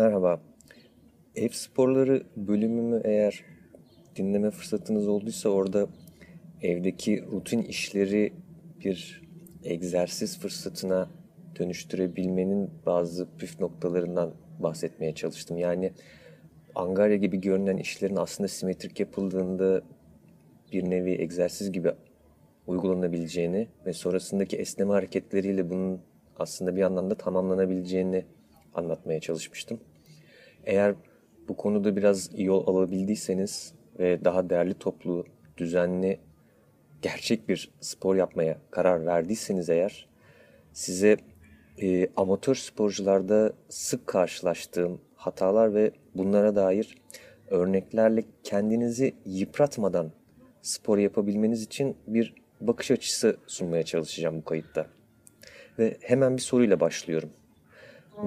Merhaba. 0.00 0.40
Ev 1.36 1.48
sporları 1.48 2.22
bölümümü 2.36 3.00
eğer 3.04 3.44
dinleme 4.16 4.50
fırsatınız 4.50 5.08
olduysa 5.08 5.48
orada 5.48 5.86
evdeki 6.62 7.24
rutin 7.32 7.62
işleri 7.62 8.32
bir 8.84 9.22
egzersiz 9.64 10.38
fırsatına 10.38 11.10
dönüştürebilmenin 11.58 12.70
bazı 12.86 13.28
püf 13.38 13.60
noktalarından 13.60 14.34
bahsetmeye 14.58 15.14
çalıştım. 15.14 15.58
Yani 15.58 15.92
angarya 16.74 17.16
gibi 17.16 17.40
görünen 17.40 17.76
işlerin 17.76 18.16
aslında 18.16 18.48
simetrik 18.48 19.00
yapıldığında 19.00 19.82
bir 20.72 20.90
nevi 20.90 21.10
egzersiz 21.10 21.72
gibi 21.72 21.92
uygulanabileceğini 22.66 23.68
ve 23.86 23.92
sonrasındaki 23.92 24.56
esneme 24.56 24.92
hareketleriyle 24.92 25.70
bunun 25.70 26.00
aslında 26.38 26.76
bir 26.76 26.82
anlamda 26.82 27.14
tamamlanabileceğini 27.14 28.24
anlatmaya 28.74 29.20
çalışmıştım. 29.20 29.80
Eğer 30.64 30.94
bu 31.48 31.56
konuda 31.56 31.96
biraz 31.96 32.30
yol 32.36 32.66
alabildiyseniz 32.66 33.74
ve 33.98 34.24
daha 34.24 34.50
değerli 34.50 34.74
toplu, 34.74 35.26
düzenli, 35.56 36.20
gerçek 37.02 37.48
bir 37.48 37.70
spor 37.80 38.16
yapmaya 38.16 38.58
karar 38.70 39.06
verdiyseniz 39.06 39.70
eğer 39.70 40.08
size 40.72 41.16
e, 41.82 42.08
amatör 42.16 42.54
sporcularda 42.54 43.52
sık 43.68 44.06
karşılaştığım 44.06 45.00
hatalar 45.14 45.74
ve 45.74 45.90
bunlara 46.14 46.56
dair 46.56 46.98
örneklerle 47.50 48.24
kendinizi 48.42 49.14
yıpratmadan 49.26 50.12
spor 50.62 50.98
yapabilmeniz 50.98 51.62
için 51.62 51.96
bir 52.06 52.34
bakış 52.60 52.90
açısı 52.90 53.36
sunmaya 53.46 53.82
çalışacağım 53.82 54.38
bu 54.38 54.44
kayıtta. 54.44 54.86
Ve 55.78 55.96
hemen 56.00 56.36
bir 56.36 56.42
soruyla 56.42 56.80
başlıyorum. 56.80 57.30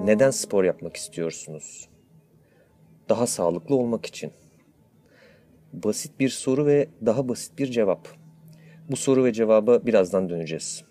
Neden 0.04 0.30
spor 0.30 0.64
yapmak 0.64 0.96
istiyorsunuz? 0.96 1.88
Daha 3.08 3.26
sağlıklı 3.26 3.76
olmak 3.76 4.06
için. 4.06 4.32
Basit 5.72 6.20
bir 6.20 6.28
soru 6.28 6.66
ve 6.66 6.88
daha 7.06 7.28
basit 7.28 7.58
bir 7.58 7.66
cevap. 7.66 8.08
Bu 8.90 8.96
soru 8.96 9.24
ve 9.24 9.32
cevaba 9.32 9.86
birazdan 9.86 10.28
döneceğiz. 10.28 10.84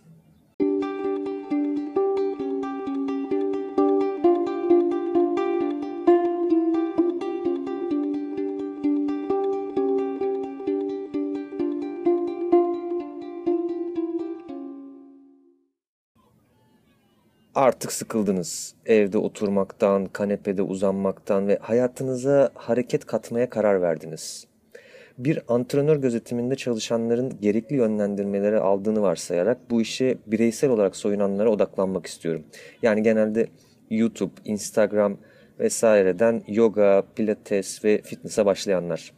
Artık 17.56 17.92
sıkıldınız. 17.92 18.76
Evde 18.86 19.18
oturmaktan, 19.18 20.06
kanepede 20.06 20.62
uzanmaktan 20.62 21.48
ve 21.48 21.58
hayatınıza 21.62 22.50
hareket 22.54 23.06
katmaya 23.06 23.50
karar 23.50 23.82
verdiniz. 23.82 24.48
Bir 25.18 25.40
antrenör 25.48 25.98
gözetiminde 25.98 26.56
çalışanların 26.56 27.42
gerekli 27.42 27.76
yönlendirmeleri 27.76 28.58
aldığını 28.58 29.02
varsayarak 29.02 29.70
bu 29.70 29.81
işe 29.81 30.18
bireysel 30.28 30.70
olarak 30.70 30.96
soyunanlara 30.96 31.50
odaklanmak 31.50 32.06
istiyorum. 32.06 32.44
Yani 32.81 33.04
genelde 33.04 33.48
YouTube, 33.90 34.34
Instagram 34.46 35.18
vesaireden 35.59 36.44
yoga, 36.48 37.04
pilates 37.16 37.86
ve 37.86 38.02
fitness'a 38.02 38.46
başlayanlar. 38.46 39.14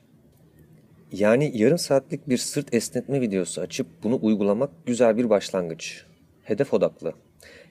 Yani 1.11 1.51
yarım 1.53 1.77
saatlik 1.77 2.29
bir 2.29 2.37
sırt 2.37 2.73
esnetme 2.73 3.21
videosu 3.21 3.61
açıp 3.61 3.87
bunu 4.03 4.19
uygulamak 4.21 4.69
güzel 4.85 5.17
bir 5.17 5.29
başlangıç. 5.29 6.05
Hedef 6.43 6.73
odaklı. 6.73 7.13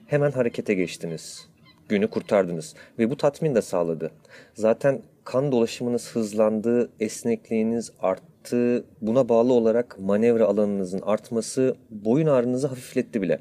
Hemen 0.05 0.31
harekete 0.31 0.73
geçtiniz. 0.73 1.49
Günü 1.89 2.09
kurtardınız 2.09 2.75
ve 2.99 3.09
bu 3.09 3.17
tatmin 3.17 3.55
de 3.55 3.61
sağladı. 3.61 4.11
Zaten 4.53 5.01
kan 5.23 5.51
dolaşımınız 5.51 6.15
hızlandı, 6.15 6.89
esnekliğiniz 6.99 7.91
arttı. 7.99 8.85
Buna 9.01 9.29
bağlı 9.29 9.53
olarak 9.53 9.99
manevra 9.99 10.45
alanınızın 10.45 11.01
artması 11.01 11.75
boyun 11.89 12.27
ağrınızı 12.27 12.67
hafifletti 12.67 13.21
bile. 13.21 13.39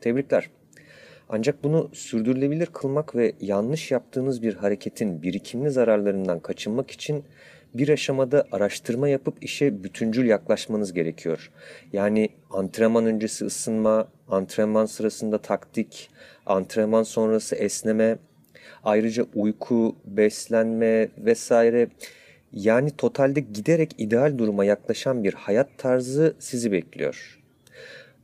Tebrikler. 0.00 0.50
Ancak 1.28 1.64
bunu 1.64 1.90
sürdürülebilir 1.92 2.66
kılmak 2.66 3.16
ve 3.16 3.32
yanlış 3.40 3.90
yaptığınız 3.90 4.42
bir 4.42 4.54
hareketin 4.54 5.22
birikimli 5.22 5.70
zararlarından 5.70 6.40
kaçınmak 6.40 6.90
için 6.90 7.24
bir 7.74 7.88
aşamada 7.88 8.44
araştırma 8.52 9.08
yapıp 9.08 9.44
işe 9.44 9.84
bütüncül 9.84 10.26
yaklaşmanız 10.26 10.92
gerekiyor. 10.92 11.50
Yani 11.92 12.28
antrenman 12.50 13.06
öncesi 13.06 13.44
ısınma, 13.44 14.08
antrenman 14.28 14.86
sırasında 14.86 15.38
taktik, 15.38 16.10
antrenman 16.46 17.02
sonrası 17.02 17.56
esneme, 17.56 18.18
ayrıca 18.84 19.26
uyku, 19.34 19.96
beslenme 20.04 21.08
vesaire 21.18 21.88
yani 22.52 22.90
totalde 22.90 23.40
giderek 23.40 23.94
ideal 23.98 24.38
duruma 24.38 24.64
yaklaşan 24.64 25.24
bir 25.24 25.34
hayat 25.34 25.68
tarzı 25.78 26.36
sizi 26.38 26.72
bekliyor. 26.72 27.38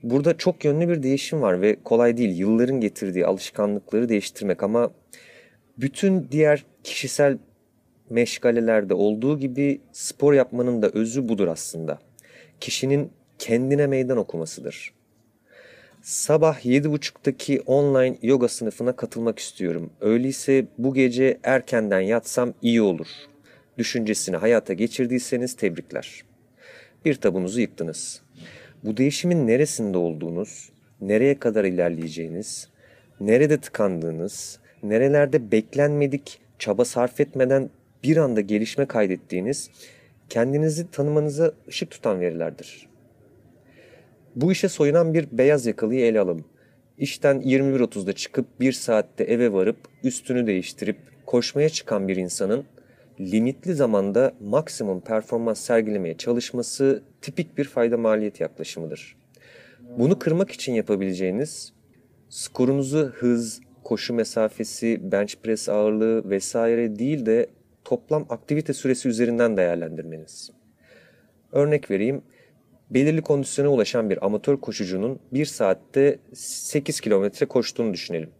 Burada 0.02 0.36
çok 0.36 0.64
yönlü 0.64 0.88
bir 0.88 1.02
değişim 1.02 1.42
var 1.42 1.60
ve 1.60 1.76
kolay 1.84 2.16
değil 2.16 2.38
yılların 2.38 2.80
getirdiği 2.80 3.26
alışkanlıkları 3.26 4.08
değiştirmek 4.08 4.62
ama 4.62 4.90
bütün 5.78 6.28
diğer 6.30 6.64
kişisel 6.84 7.38
meşgalelerde 8.10 8.94
olduğu 8.94 9.38
gibi 9.38 9.80
spor 9.92 10.32
yapmanın 10.32 10.82
da 10.82 10.88
özü 10.88 11.28
budur 11.28 11.48
aslında. 11.48 11.98
Kişinin 12.60 13.10
kendine 13.38 13.86
meydan 13.86 14.18
okumasıdır. 14.18 14.92
Sabah 16.02 16.66
7.30'daki 16.66 17.60
online 17.60 18.16
yoga 18.22 18.48
sınıfına 18.48 18.96
katılmak 18.96 19.38
istiyorum. 19.38 19.90
Öyleyse 20.00 20.66
bu 20.78 20.94
gece 20.94 21.38
erkenden 21.42 22.00
yatsam 22.00 22.54
iyi 22.62 22.82
olur. 22.82 23.06
Düşüncesini 23.78 24.36
hayata 24.36 24.72
geçirdiyseniz 24.72 25.56
tebrikler. 25.56 26.24
Bir 27.04 27.14
tabunuzu 27.14 27.60
yıktınız. 27.60 28.22
Bu 28.84 28.96
değişimin 28.96 29.46
neresinde 29.46 29.98
olduğunuz, 29.98 30.70
nereye 31.00 31.38
kadar 31.38 31.64
ilerleyeceğiniz, 31.64 32.68
nerede 33.20 33.60
tıkandığınız, 33.60 34.58
nerelerde 34.82 35.52
beklenmedik 35.52 36.40
çaba 36.58 36.84
sarf 36.84 37.20
etmeden 37.20 37.70
bir 38.04 38.16
anda 38.16 38.40
gelişme 38.40 38.86
kaydettiğiniz, 38.86 39.70
kendinizi 40.28 40.90
tanımanıza 40.90 41.52
ışık 41.68 41.90
tutan 41.90 42.20
verilerdir. 42.20 42.88
Bu 44.36 44.52
işe 44.52 44.68
soyunan 44.68 45.14
bir 45.14 45.28
beyaz 45.32 45.66
yakalıyı 45.66 46.04
ele 46.04 46.20
alalım. 46.20 46.44
İşten 46.98 47.40
21.30'da 47.40 48.12
çıkıp 48.12 48.60
bir 48.60 48.72
saatte 48.72 49.24
eve 49.24 49.52
varıp 49.52 49.76
üstünü 50.02 50.46
değiştirip 50.46 50.96
koşmaya 51.26 51.68
çıkan 51.68 52.08
bir 52.08 52.16
insanın 52.16 52.64
limitli 53.20 53.74
zamanda 53.74 54.32
maksimum 54.40 55.00
performans 55.00 55.60
sergilemeye 55.60 56.16
çalışması 56.16 57.02
tipik 57.22 57.58
bir 57.58 57.64
fayda 57.64 57.96
maliyet 57.96 58.40
yaklaşımıdır. 58.40 59.16
Bunu 59.98 60.18
kırmak 60.18 60.50
için 60.50 60.72
yapabileceğiniz 60.72 61.72
skorunuzu 62.28 63.12
hız, 63.14 63.60
koşu 63.84 64.14
mesafesi, 64.14 65.12
bench 65.12 65.34
press 65.42 65.68
ağırlığı 65.68 66.30
vesaire 66.30 66.98
değil 66.98 67.26
de 67.26 67.46
toplam 67.84 68.26
aktivite 68.28 68.72
süresi 68.72 69.08
üzerinden 69.08 69.56
değerlendirmeniz. 69.56 70.50
Örnek 71.52 71.90
vereyim. 71.90 72.22
Belirli 72.90 73.22
kondisyona 73.22 73.68
ulaşan 73.68 74.10
bir 74.10 74.26
amatör 74.26 74.56
koşucunun 74.56 75.18
1 75.32 75.44
saatte 75.44 76.18
8 76.34 77.00
kilometre 77.00 77.46
koştuğunu 77.46 77.92
düşünelim. 77.92 78.30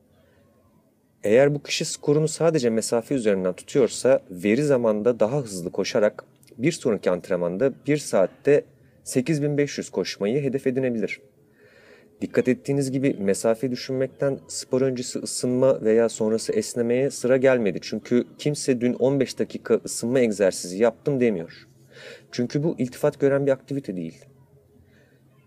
Eğer 1.24 1.54
bu 1.54 1.62
kişi 1.62 1.84
skorunu 1.84 2.28
sadece 2.28 2.70
mesafe 2.70 3.14
üzerinden 3.14 3.52
tutuyorsa 3.52 4.20
veri 4.30 4.62
zamanda 4.62 5.20
daha 5.20 5.36
hızlı 5.36 5.72
koşarak 5.72 6.24
bir 6.58 6.72
sonraki 6.72 7.10
antrenmanda 7.10 7.72
1 7.86 7.96
saatte 7.96 8.64
8500 9.04 9.90
koşmayı 9.90 10.42
hedef 10.42 10.66
edinebilir. 10.66 11.20
Dikkat 12.20 12.48
ettiğiniz 12.48 12.90
gibi 12.90 13.16
mesafe 13.18 13.70
düşünmekten 13.70 14.38
spor 14.48 14.82
öncesi 14.82 15.18
ısınma 15.18 15.82
veya 15.82 16.08
sonrası 16.08 16.52
esnemeye 16.52 17.10
sıra 17.10 17.36
gelmedi. 17.36 17.78
Çünkü 17.82 18.24
kimse 18.38 18.80
dün 18.80 18.94
15 18.94 19.38
dakika 19.38 19.74
ısınma 19.84 20.20
egzersizi 20.20 20.82
yaptım 20.82 21.20
demiyor. 21.20 21.68
Çünkü 22.32 22.62
bu 22.62 22.74
iltifat 22.78 23.20
gören 23.20 23.46
bir 23.46 23.50
aktivite 23.52 23.96
değil. 23.96 24.24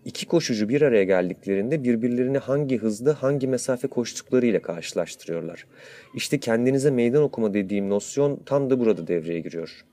İki 0.04 0.26
koşucu 0.26 0.68
bir 0.68 0.82
araya 0.82 1.04
geldiklerinde 1.04 1.84
birbirlerini 1.84 2.38
hangi 2.38 2.78
hızda 2.78 3.22
hangi 3.22 3.48
mesafe 3.48 3.88
koştukları 3.88 4.46
ile 4.46 4.62
karşılaştırıyorlar. 4.62 5.66
İşte 6.14 6.40
kendinize 6.40 6.90
meydan 6.90 7.22
okuma 7.22 7.54
dediğim 7.54 7.88
nosyon 7.88 8.40
tam 8.46 8.70
da 8.70 8.80
burada 8.80 9.06
devreye 9.06 9.40
giriyor. 9.40 9.84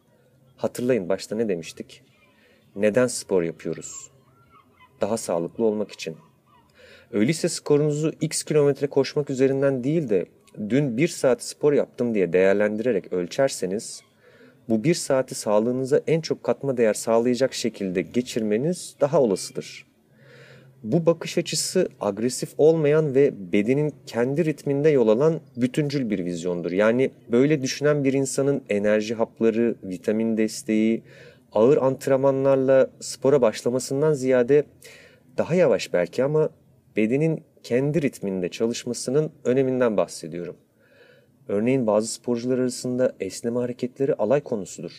Hatırlayın 0.57 1.09
başta 1.09 1.35
ne 1.35 1.49
demiştik? 1.49 2.03
Neden 2.75 3.07
spor 3.07 3.43
yapıyoruz? 3.43 4.11
Daha 5.01 5.17
sağlıklı 5.17 5.63
olmak 5.63 5.91
için. 5.91 6.17
Öyleyse 7.11 7.49
skorunuzu 7.49 8.13
x 8.21 8.43
kilometre 8.43 8.87
koşmak 8.87 9.29
üzerinden 9.29 9.83
değil 9.83 10.09
de 10.09 10.25
dün 10.69 10.97
bir 10.97 11.07
saat 11.07 11.43
spor 11.43 11.73
yaptım 11.73 12.15
diye 12.15 12.33
değerlendirerek 12.33 13.13
ölçerseniz 13.13 14.01
bu 14.69 14.83
bir 14.83 14.93
saati 14.93 15.35
sağlığınıza 15.35 16.01
en 16.07 16.21
çok 16.21 16.43
katma 16.43 16.77
değer 16.77 16.93
sağlayacak 16.93 17.53
şekilde 17.53 18.01
geçirmeniz 18.01 18.95
daha 19.01 19.21
olasıdır. 19.21 19.85
Bu 20.83 21.05
bakış 21.05 21.37
açısı 21.37 21.89
agresif 22.01 22.49
olmayan 22.57 23.15
ve 23.15 23.51
bedenin 23.51 23.93
kendi 24.05 24.45
ritminde 24.45 24.89
yol 24.89 25.07
alan 25.07 25.39
bütüncül 25.57 26.09
bir 26.09 26.25
vizyondur. 26.25 26.71
Yani 26.71 27.11
böyle 27.31 27.61
düşünen 27.61 28.03
bir 28.03 28.13
insanın 28.13 28.61
enerji 28.69 29.15
hapları, 29.15 29.75
vitamin 29.83 30.37
desteği, 30.37 31.03
ağır 31.51 31.77
antrenmanlarla 31.77 32.89
spora 32.99 33.41
başlamasından 33.41 34.13
ziyade 34.13 34.63
daha 35.37 35.55
yavaş 35.55 35.93
belki 35.93 36.23
ama 36.23 36.49
bedenin 36.95 37.43
kendi 37.63 38.01
ritminde 38.01 38.49
çalışmasının 38.49 39.31
öneminden 39.43 39.97
bahsediyorum. 39.97 40.55
Örneğin 41.47 41.87
bazı 41.87 42.07
sporcular 42.07 42.59
arasında 42.59 43.15
esneme 43.19 43.59
hareketleri 43.59 44.13
alay 44.13 44.41
konusudur. 44.41 44.91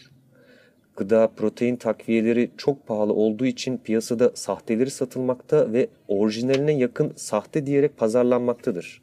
Gıda, 0.97 1.29
protein 1.37 1.77
takviyeleri 1.77 2.51
çok 2.57 2.87
pahalı 2.87 3.13
olduğu 3.13 3.47
için 3.47 3.79
piyasada 3.79 4.31
sahteleri 4.35 4.91
satılmakta 4.91 5.73
ve 5.73 5.89
orijinaline 6.09 6.73
yakın 6.73 7.13
sahte 7.17 7.67
diyerek 7.67 7.97
pazarlanmaktadır. 7.97 9.03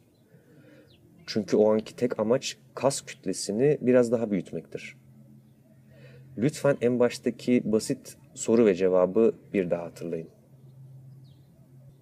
Çünkü 1.26 1.58
o 1.58 1.74
anki 1.74 1.96
tek 1.96 2.20
amaç 2.20 2.58
kas 2.76 3.02
kütlesini 3.02 3.78
biraz 3.82 4.12
daha 4.12 4.32
büyütmektir. 4.32 4.98
Lütfen 6.38 6.78
en 6.82 7.00
baştaki 7.00 7.62
basit 7.66 8.18
soru 8.34 8.66
ve 8.66 8.76
cevabı 8.76 9.34
bir 9.54 9.70
daha 9.70 9.84
hatırlayın. 9.84 10.28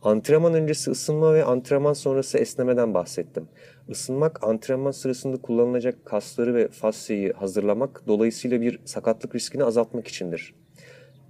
Antrenman 0.04 0.54
öncesi 0.54 0.92
ısınma 0.92 1.34
ve 1.34 1.44
antrenman 1.44 1.94
sonrası 1.94 2.38
esnemeden 2.38 2.94
bahsettim. 2.94 3.48
Isınmak 3.88 4.44
antrenman 4.44 4.92
sırasında 4.92 5.38
kullanılacak 5.38 6.06
kasları 6.06 6.56
ve 6.56 6.68
fasciayı 6.68 7.34
hazırlamak 7.34 8.04
dolayısıyla 8.08 8.62
bir 8.62 8.80
sakatlık 8.86 9.36
riskini 9.36 9.64
azaltmak 9.64 10.08
içindir. 10.08 10.54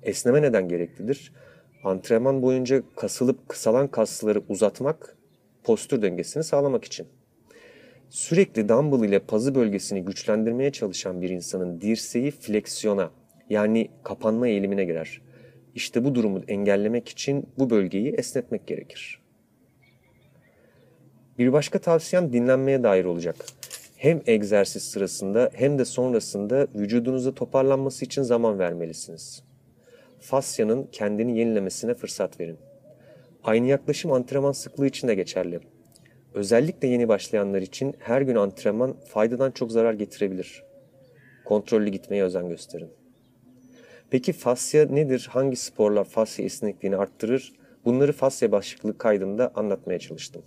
Esneme 0.03 0.41
neden 0.41 0.67
gereklidir? 0.67 1.33
Antrenman 1.83 2.41
boyunca 2.41 2.83
kasılıp 2.95 3.49
kısalan 3.49 3.87
kasları 3.87 4.41
uzatmak, 4.49 5.17
postür 5.63 6.01
dengesini 6.01 6.43
sağlamak 6.43 6.85
için. 6.85 7.07
Sürekli 8.09 8.69
dumbbell 8.69 9.09
ile 9.09 9.19
pazı 9.19 9.55
bölgesini 9.55 10.05
güçlendirmeye 10.05 10.71
çalışan 10.71 11.21
bir 11.21 11.29
insanın 11.29 11.81
dirseği 11.81 12.31
fleksiyona 12.31 13.11
yani 13.49 13.89
kapanma 14.03 14.47
eğilimine 14.47 14.85
girer. 14.85 15.21
İşte 15.75 16.03
bu 16.03 16.15
durumu 16.15 16.41
engellemek 16.47 17.09
için 17.09 17.47
bu 17.57 17.69
bölgeyi 17.69 18.13
esnetmek 18.13 18.67
gerekir. 18.67 19.21
Bir 21.37 21.53
başka 21.53 21.79
tavsiyem 21.79 22.33
dinlenmeye 22.33 22.83
dair 22.83 23.05
olacak. 23.05 23.35
Hem 23.95 24.21
egzersiz 24.27 24.83
sırasında 24.83 25.49
hem 25.53 25.79
de 25.79 25.85
sonrasında 25.85 26.67
vücudunuza 26.75 27.33
toparlanması 27.33 28.05
için 28.05 28.21
zaman 28.21 28.59
vermelisiniz. 28.59 29.43
Fasyanın 30.19 30.87
kendini 30.91 31.39
yenilemesine 31.39 31.93
fırsat 31.93 32.39
verin. 32.39 32.57
Aynı 33.43 33.67
yaklaşım 33.67 34.11
antrenman 34.11 34.51
sıklığı 34.51 34.87
için 34.87 35.07
de 35.07 35.15
geçerli. 35.15 35.59
Özellikle 36.33 36.87
yeni 36.87 37.07
başlayanlar 37.07 37.61
için 37.61 37.95
her 37.99 38.21
gün 38.21 38.35
antrenman 38.35 38.95
faydadan 39.07 39.51
çok 39.51 39.71
zarar 39.71 39.93
getirebilir. 39.93 40.63
Kontrollü 41.45 41.89
gitmeye 41.89 42.23
özen 42.23 42.49
gösterin. 42.49 43.00
Peki 44.11 44.33
fasya 44.33 44.85
nedir? 44.85 45.27
Hangi 45.31 45.55
sporlar 45.55 46.03
fasya 46.03 46.45
esnekliğini 46.45 46.97
arttırır? 46.97 47.53
Bunları 47.85 48.13
fasya 48.13 48.51
başlıklı 48.51 48.97
kaydımda 48.97 49.51
anlatmaya 49.55 49.99
çalıştım. 49.99 50.41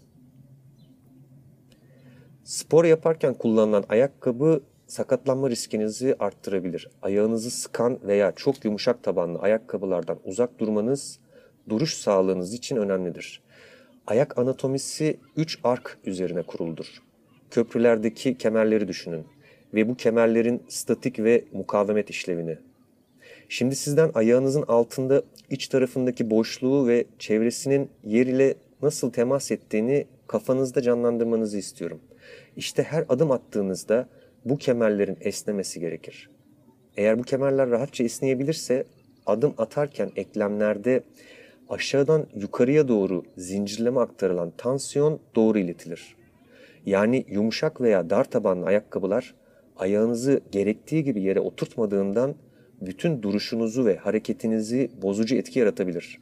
Spor 2.44 2.84
yaparken 2.84 3.34
kullanılan 3.34 3.84
ayakkabı 3.88 4.60
sakatlanma 4.86 5.50
riskinizi 5.50 6.16
arttırabilir. 6.18 6.88
Ayağınızı 7.02 7.50
sıkan 7.50 7.98
veya 8.02 8.32
çok 8.36 8.64
yumuşak 8.64 9.02
tabanlı 9.02 9.38
ayakkabılardan 9.38 10.18
uzak 10.24 10.58
durmanız 10.58 11.18
duruş 11.68 11.94
sağlığınız 11.94 12.54
için 12.54 12.76
önemlidir. 12.76 13.42
Ayak 14.06 14.38
anatomisi 14.38 15.16
3 15.36 15.58
ark 15.64 15.98
üzerine 16.04 16.42
kuruludur. 16.42 17.02
Köprülerdeki 17.50 18.38
kemerleri 18.38 18.88
düşünün 18.88 19.26
ve 19.74 19.88
bu 19.88 19.96
kemerlerin 19.96 20.62
statik 20.68 21.18
ve 21.18 21.44
mukavemet 21.52 22.10
işlevini. 22.10 22.58
Şimdi 23.48 23.76
sizden 23.76 24.10
ayağınızın 24.14 24.64
altında 24.68 25.22
iç 25.50 25.68
tarafındaki 25.68 26.30
boşluğu 26.30 26.88
ve 26.88 27.04
çevresinin 27.18 27.90
yer 28.04 28.26
ile 28.26 28.54
nasıl 28.82 29.10
temas 29.10 29.50
ettiğini 29.50 30.06
kafanızda 30.26 30.82
canlandırmanızı 30.82 31.58
istiyorum. 31.58 32.00
İşte 32.56 32.82
her 32.82 33.04
adım 33.08 33.30
attığınızda 33.30 34.08
bu 34.44 34.58
kemerlerin 34.58 35.16
esnemesi 35.20 35.80
gerekir. 35.80 36.30
Eğer 36.96 37.18
bu 37.18 37.22
kemerler 37.22 37.70
rahatça 37.70 38.04
esneyebilirse 38.04 38.84
adım 39.26 39.54
atarken 39.58 40.10
eklemlerde 40.16 41.02
aşağıdan 41.68 42.26
yukarıya 42.34 42.88
doğru 42.88 43.22
zincirleme 43.36 44.00
aktarılan 44.00 44.52
tansiyon 44.56 45.20
doğru 45.34 45.58
iletilir. 45.58 46.16
Yani 46.86 47.24
yumuşak 47.28 47.80
veya 47.80 48.10
dar 48.10 48.24
tabanlı 48.24 48.66
ayakkabılar 48.66 49.34
ayağınızı 49.76 50.40
gerektiği 50.52 51.04
gibi 51.04 51.22
yere 51.22 51.40
oturtmadığından 51.40 52.34
bütün 52.80 53.22
duruşunuzu 53.22 53.84
ve 53.84 53.96
hareketinizi 53.96 54.90
bozucu 55.02 55.36
etki 55.36 55.58
yaratabilir. 55.58 56.18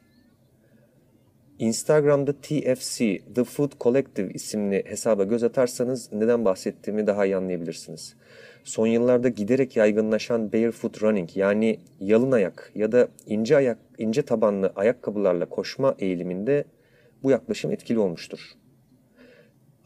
Instagram'da 1.59 2.33
TFC, 2.33 3.19
The 3.35 3.43
Food 3.43 3.71
Collective 3.81 4.33
isimli 4.33 4.83
hesaba 4.85 5.23
göz 5.23 5.43
atarsanız 5.43 6.11
neden 6.11 6.45
bahsettiğimi 6.45 7.07
daha 7.07 7.25
iyi 7.25 7.35
anlayabilirsiniz. 7.35 8.15
Son 8.63 8.87
yıllarda 8.87 9.29
giderek 9.29 9.75
yaygınlaşan 9.75 10.53
barefoot 10.53 11.03
running 11.03 11.37
yani 11.37 11.79
yalın 11.99 12.31
ayak 12.31 12.71
ya 12.75 12.91
da 12.91 13.07
ince 13.27 13.55
ayak 13.55 13.77
ince 13.97 14.21
tabanlı 14.21 14.73
ayakkabılarla 14.75 15.45
koşma 15.45 15.95
eğiliminde 15.99 16.65
bu 17.23 17.31
yaklaşım 17.31 17.71
etkili 17.71 17.99
olmuştur. 17.99 18.39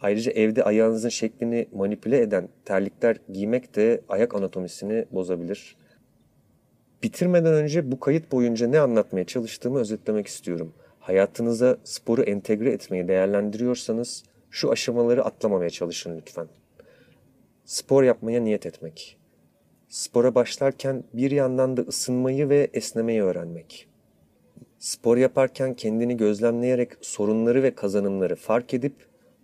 Ayrıca 0.02 0.32
evde 0.32 0.64
ayağınızın 0.64 1.10
şeklini 1.10 1.68
manipüle 1.74 2.22
eden 2.22 2.50
terlikler 2.66 3.18
giymek 3.34 3.76
de 3.76 4.02
ayak 4.10 4.36
anatomisini 4.36 5.06
bozabilir. 5.12 5.76
Bitirmeden 7.08 7.54
önce 7.54 7.92
bu 7.92 8.00
kayıt 8.00 8.32
boyunca 8.32 8.68
ne 8.68 8.80
anlatmaya 8.80 9.26
çalıştığımı 9.26 9.80
özetlemek 9.80 10.28
istiyorum. 10.28 10.74
Hayatınıza 11.00 11.78
sporu 11.84 12.24
entegre 12.24 12.72
etmeyi 12.72 13.08
değerlendiriyorsanız 13.08 14.24
şu 14.52 14.72
aşamaları 14.72 15.26
atlamamaya 15.26 15.70
çalışın 15.70 16.18
lütfen. 16.18 16.48
Spor 17.66 18.04
yapmaya 18.04 18.42
niyet 18.42 18.66
etmek. 18.66 19.18
Spora 19.90 20.36
başlarken 20.36 21.04
bir 21.14 21.32
yandan 21.32 21.78
da 21.78 21.82
ısınmayı 21.82 22.50
ve 22.50 22.70
esnemeyi 22.74 23.24
öğrenmek. 23.24 23.88
Spor 24.80 25.18
yaparken 25.18 25.74
kendini 25.74 26.18
gözlemleyerek 26.18 26.92
sorunları 27.02 27.64
ve 27.64 27.76
kazanımları 27.76 28.36
fark 28.36 28.74
edip 28.74 28.96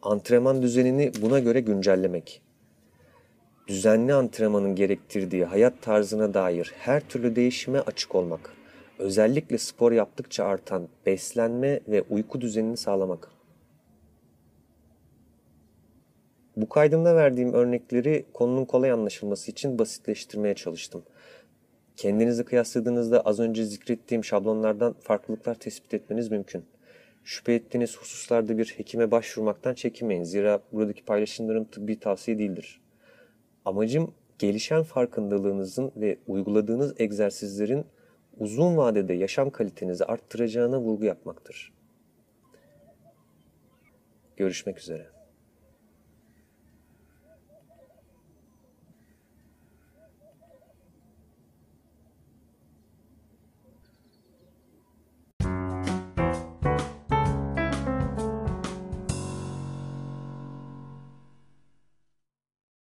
antrenman 0.01 0.61
düzenini 0.61 1.11
buna 1.21 1.39
göre 1.39 1.59
güncellemek. 1.59 2.41
Düzenli 3.67 4.13
antrenmanın 4.13 4.75
gerektirdiği 4.75 5.45
hayat 5.45 5.81
tarzına 5.81 6.33
dair 6.33 6.73
her 6.77 7.07
türlü 7.07 7.35
değişime 7.35 7.79
açık 7.79 8.15
olmak. 8.15 8.53
Özellikle 8.99 9.57
spor 9.57 9.91
yaptıkça 9.91 10.45
artan 10.45 10.87
beslenme 11.05 11.79
ve 11.87 12.01
uyku 12.09 12.41
düzenini 12.41 12.77
sağlamak. 12.77 13.31
Bu 16.57 16.69
kaydımda 16.69 17.15
verdiğim 17.15 17.53
örnekleri 17.53 18.25
konunun 18.33 18.65
kolay 18.65 18.91
anlaşılması 18.91 19.51
için 19.51 19.79
basitleştirmeye 19.79 20.53
çalıştım. 20.53 21.03
Kendinizi 21.95 22.45
kıyasladığınızda 22.45 23.21
az 23.21 23.39
önce 23.39 23.65
zikrettiğim 23.65 24.23
şablonlardan 24.23 24.93
farklılıklar 24.93 25.55
tespit 25.55 25.93
etmeniz 25.93 26.31
mümkün. 26.31 26.65
Şüphe 27.23 27.53
ettiğiniz 27.53 27.97
hususlarda 27.97 28.57
bir 28.57 28.73
hekime 28.77 29.11
başvurmaktan 29.11 29.73
çekinmeyin. 29.73 30.23
Zira 30.23 30.59
buradaki 30.71 31.05
paylaşımlarım 31.05 31.65
tıbbi 31.65 31.99
tavsiye 31.99 32.39
değildir. 32.39 32.82
Amacım 33.65 34.13
gelişen 34.39 34.83
farkındalığınızın 34.83 35.91
ve 35.95 36.17
uyguladığınız 36.27 36.93
egzersizlerin 36.97 37.85
uzun 38.37 38.77
vadede 38.77 39.13
yaşam 39.13 39.49
kalitenizi 39.49 40.05
arttıracağına 40.05 40.79
vurgu 40.79 41.05
yapmaktır. 41.05 41.73
Görüşmek 44.37 44.79
üzere. 44.79 45.12